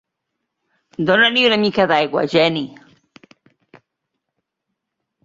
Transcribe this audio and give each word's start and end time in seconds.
Dóna-li 1.09 1.43
una 1.49 1.59
mica 1.63 1.85
d'aigua, 1.91 2.23
Jenny. 2.31 2.63